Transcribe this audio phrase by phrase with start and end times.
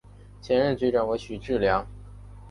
[0.41, 1.85] 前任局长为许志梁。